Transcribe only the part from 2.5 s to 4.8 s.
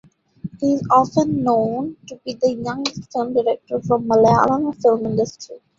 youngest film director from Malayalam